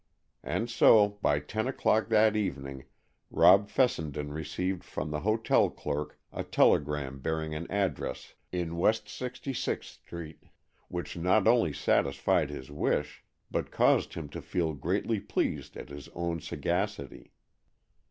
And 0.43 0.67
so, 0.67 1.07
by 1.21 1.39
ten 1.39 1.67
o'clock 1.67 2.09
that 2.09 2.35
evening, 2.35 2.85
Rob 3.29 3.69
Fessenden 3.69 4.31
received 4.33 4.83
from 4.83 5.11
the 5.11 5.19
hotel 5.19 5.69
clerk 5.69 6.19
a 6.33 6.43
telegram 6.43 7.19
bearing 7.19 7.53
an 7.53 7.69
address 7.69 8.33
in 8.51 8.77
West 8.77 9.07
Sixty 9.07 9.53
sixth 9.53 9.91
Street, 9.91 10.41
which 10.87 11.15
not 11.15 11.47
only 11.47 11.71
satisfied 11.71 12.49
his 12.49 12.71
wish, 12.71 13.23
but 13.51 13.69
caused 13.69 14.15
him 14.15 14.27
to 14.29 14.41
feel 14.41 14.73
greatly 14.73 15.19
pleased 15.19 15.77
at 15.77 15.89
his 15.89 16.09
own 16.15 16.39
sagacity. 16.41 17.31